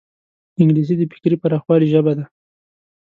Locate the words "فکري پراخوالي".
1.11-1.87